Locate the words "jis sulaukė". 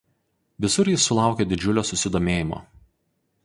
0.93-1.47